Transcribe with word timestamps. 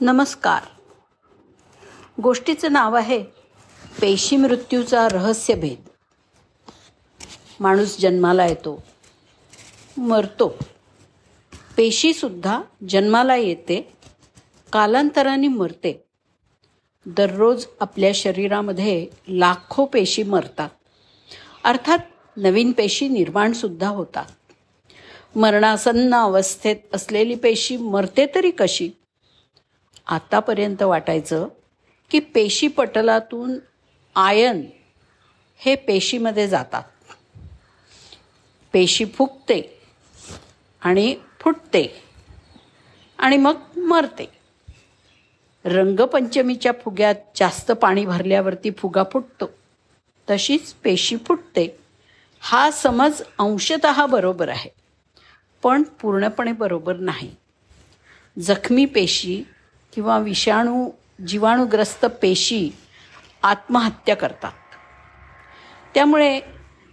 नमस्कार. 0.00 0.62
गोष्टीचं 2.22 2.72
नाव 2.72 2.94
आहे 2.94 3.22
पेशी 4.00 4.36
मृत्यूचा 4.36 5.08
रहस्यभेद 5.08 5.88
माणूस 7.60 7.98
जन्माला 7.98 8.46
येतो 8.46 8.82
मरतो. 9.96 10.48
पेशीसुद्धा 11.76 12.60
जन्माला 12.88 13.36
येते 13.36 13.92
कालांतराने 14.72 15.48
मरते. 15.48 16.04
दररोज 17.06 17.66
आपल्या 17.80 18.10
शरीरामध्ये 18.14 19.06
लाखो 19.28 19.84
पेशी 19.84 20.22
मरतात. 20.22 20.68
अर्थात 21.64 21.98
नवीन 22.36 22.72
पेशी 22.72 23.08
निर्माणसुद्धा 23.08 23.88
होतात. 23.88 24.26
मरणासन्न 25.36 26.14
अवस्थेत 26.14 26.94
असलेली 26.94 27.34
पेशी 27.34 27.76
मरते 27.76 28.26
तरी 28.34 28.50
कशी? 28.50 28.90
आतापर्यंत 30.06 30.82
वाटायचं 30.82 31.48
की 32.10 32.18
पेशीपटलातून 32.18 33.58
आयन 34.16 34.66
हे 35.56 35.74
पेशीमध्ये 35.74 36.48
जातात. 36.48 36.82
पेशी 38.72 39.04
फुगते 39.04 39.78
आणि 40.80 41.16
फुटते 41.40 42.02
आणि 43.18 43.36
मग 43.36 43.60
मरते. 43.76 44.24
रंगपंचमीच्या 45.64 46.72
फुग्यात 46.84 47.14
जास्त 47.36 47.72
पाणी 47.72 48.06
भरल्यावरती 48.06 48.70
फुगा 48.70 49.02
फुटतो. 49.12 49.50
तशीच 50.30 50.72
पेशी 50.72 51.16
फुटते. 51.16 51.78
हा 52.40 52.70
समज 52.70 53.22
अंशत 53.38 53.86
बरोबर 54.10 54.48
आहे. 54.48 54.70
पण 55.62 55.82
पूर्णपणे 55.82 56.52
बरोबर 56.52 56.96
नाही. 56.96 57.36
जखमी 58.38 58.84
पेशी 58.84 59.42
किंवा 59.92 60.18
विषाणू 60.18 60.90
जीवाणूग्रस्त 61.26 62.04
पेशी 62.04 62.70
आत्महत्या 63.42 64.16
करतात. 64.16 64.52
त्यामुळे 65.94 66.40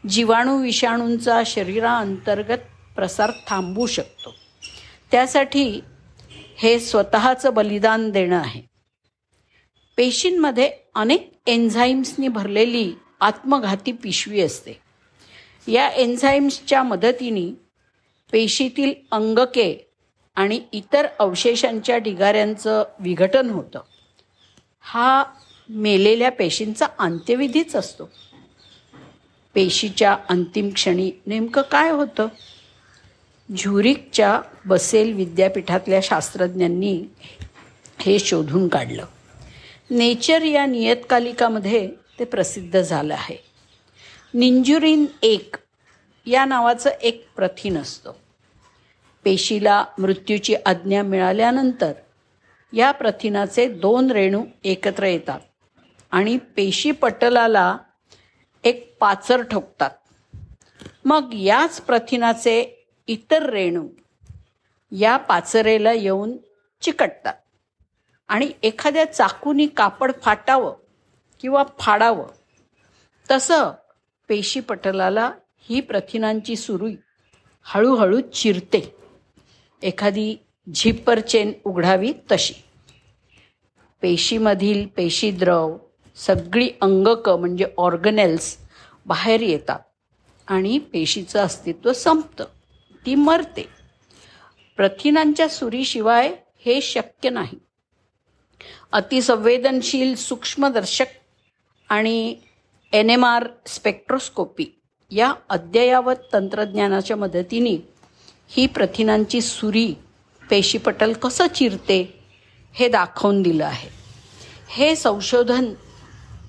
जीवाणू 0.09 0.61
विषाणूंचा 0.61 1.41
शरीराअंतर्गत 1.45 2.58
प्रसार 2.95 3.31
थांबवू 3.47 3.86
शकतो. 3.86 4.36
त्यासाठी 5.11 5.81
हे 6.58 6.80
स्वतःचं 6.80 7.53
बलिदान 7.53 8.09
देणं 8.09 8.38
आहे. 8.38 8.61
पेशींमध्ये 9.97 10.72
अनेक 10.95 11.34
एन्झाईम्सनी 11.47 12.28
भरलेली 12.28 12.94
आत्मघाती 13.19 13.91
पिशवी 13.91 14.41
असते. 14.41 14.73
या 15.67 15.89
एन्झाईम्सच्या 15.89 16.84
मदतीने 16.84 17.53
पेशीतील 18.31 18.94
अंगके 19.11 19.88
आणि 20.35 20.61
इतर 20.72 21.08
अवशेषांच्या 21.19 21.97
ढिगाऱ्यांचं 21.97 22.83
विघटन 22.99 23.49
होतं. 23.49 23.81
हा 24.81 25.23
मेलेल्या 25.69 26.31
पेशींचा 26.31 26.85
अंत्यविधीच 26.99 27.75
असतो. 27.75 28.09
पेशीच्या 29.53 30.17
अंतिम 30.30 30.69
क्षणी 30.69 31.11
नेमकं 31.25 31.61
काय 31.61 31.89
होतं? 31.89 32.27
झुरिकच्या 33.57 34.41
बसेल 34.66 35.13
विद्यापीठातल्या 35.13 36.00
शास्त्रज्ञांनी 36.03 37.03
हे 38.00 38.19
शोधून 38.19 38.67
काढलं. 38.67 39.05
नेचर 39.89 40.41
या 40.41 40.66
नियतकालिकामध्ये 40.66 41.89
ते 42.19 42.25
प्रसिद्ध 42.25 42.81
झालं 42.81 43.13
आहे. 43.13 43.38
निंजुरिन 44.33 45.05
एक 45.22 45.55
या 46.25 46.45
नावाचं 46.45 46.89
एक 46.89 47.27
प्रथिन 47.35 47.77
असतं. 47.77 48.11
पेशीला 49.23 49.86
मृत्यूची 49.98 50.56
आज्ञा 50.66 51.03
मिळाल्यानंतर 51.03 51.92
या 52.73 52.92
प्रथिनाचे 52.92 53.67
दोन 53.67 54.12
रेणू 54.12 54.44
एकत्र 54.64 55.03
येतात 55.03 55.39
आणि 56.12 56.38
पेशी 56.38 56.92
पटलाला 56.92 57.78
एक 58.64 58.97
पाचर 59.00 59.42
ठोकतात. 59.42 59.90
मग 61.06 61.34
याच 61.34 61.81
प्रथिनाचे 61.81 62.88
इतर 63.08 63.50
रेणू 63.50 63.88
या 64.91 65.18
पाचरेला 65.18 65.91
येऊन 65.91 66.38
चिकटतात 66.81 67.34
आणि 68.28 68.52
एखाद्या 68.63 69.13
चाकूनी 69.13 69.68
कापड 69.68 70.12
फाटावं 70.22 70.75
किंवा 71.40 71.63
फाडावं 71.79 72.28
तसं 73.31 73.72
पेशी 74.28 74.59
पटलाला 74.59 75.31
ही 75.59 75.81
प्रथिनांची 75.81 76.56
सुरुई 76.56 76.96
हळूहळू 77.63 78.19
चिरते. 78.19 78.98
एखादी 79.81 80.35
झिप्पर 80.75 81.19
चेन 81.19 81.51
उघडावी 81.66 82.13
तशी. 82.31 82.53
पेशीमधील 84.01 84.88
पेशीद्रव 84.88 85.78
सगळी 86.16 86.69
अंगक 86.81 87.29
म्हणजे 87.29 87.66
ऑर्गनेल्स 87.78 88.57
बाहेर 89.06 89.41
येतात 89.41 89.79
आणि 90.47 90.78
पेशीचं 90.78 91.40
अस्तित्व 91.40 91.94
संपतं. 91.94 92.45
ती 93.06 93.16
मरते. 93.16 93.67
प्रथिनांच्या 94.78 95.50
सुरीशिवाय 95.50 96.35
हे 96.66 96.81
शक्य 96.81 97.29
नाही. 97.29 97.59
अतिसंवेदनशील 98.91 100.16
सूक्ष्मदर्शक 100.16 101.06
आणि 101.90 102.35
एन 102.94 103.09
एम 103.09 103.25
आर 103.25 103.47
स्पेक्ट्रोस्कोपी 103.66 104.81
या 105.11 105.34
अद्ययावत 105.50 106.16
तंत्रज्ञानाच्या 106.34 107.17
मदतीने 107.17 107.98
ही 108.51 108.67
प्रथिनांची 108.67 109.41
सुरी 109.41 109.93
पेशीपटल 110.49 111.13
कसं 111.13 111.47
चिरते 111.47 112.23
हे 112.73 112.89
दाखवून 112.89 113.41
दिलं 113.41 113.65
आहे. 113.65 113.89
हे 114.69 114.95
संशोधन 114.95 115.73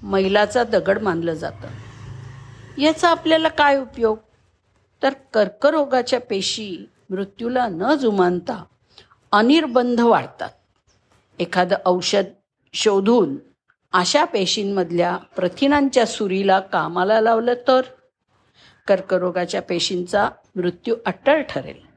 मैलाचा 0.03 0.65
दगड 0.65 1.03
मानलं 1.03 1.35
जातं. 1.35 1.69
याचा 2.81 3.09
आपल्याला 3.09 3.49
काय 3.49 3.77
उपयोग? 3.77 4.19
तर 5.03 5.13
कर्करोगाच्या 5.35 6.21
पेशी 6.21 6.89
मृत्यूला 7.11 7.67
न 7.67 7.95
जुमानता 7.95 8.65
अनिर्बंध 9.33 10.01
वाढतात. 10.01 10.51
एखादं 11.39 11.77
औषध 11.87 12.25
शोधून 12.73 13.37
अशा 13.93 14.25
पेशींमधल्या 14.25 15.17
प्रथिनांच्या 15.17 16.07
सुरीला 16.07 16.61
कामाला 16.61 17.21
लावलं 17.21 17.55
तर 17.69 17.81
कर्करोगाच्या 18.87 19.63
पेशींचा 19.63 20.29
मृत्यू 20.57 20.97
अट्टळ 21.07 21.43
ठरेल. 21.43 21.90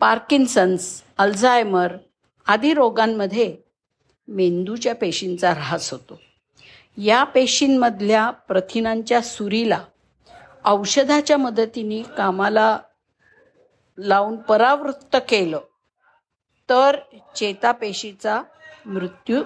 पार्किन्सन्स 0.00 1.02
अल्झायमर 1.18 1.96
आदी 2.46 2.74
रोगांमध्ये 2.74 3.56
मेंदूच्या 4.28 4.94
पेशींचा 4.94 5.50
ऱ्हास 5.50 5.92
होतो. 5.92 6.20
या 6.96 7.24
पेशींमधल्या 7.24 8.30
प्रथिनांच्या 8.30 9.20
सुरीला 9.20 9.84
औषधाच्या 10.64 11.36
मदतीने 11.36 12.02
कामाला 12.02 12.78
लावून 13.98 14.36
परावृत्त 14.36 15.16
केलं 15.28 15.60
तर 16.68 16.96
चेतापेशीचा 17.36 18.42
मृत्यू 18.86 19.42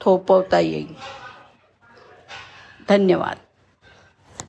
थोपवता 0.00 0.60
येईल. 0.60 0.94
धन्यवाद. 2.88 3.36